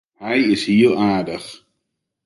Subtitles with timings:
[0.23, 1.49] Hy is hiel aardich.